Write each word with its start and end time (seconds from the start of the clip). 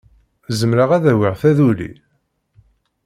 Zemreɣ 0.59 0.89
ad 0.97 1.05
awiɣ 1.11 1.33
taduli? 1.41 1.91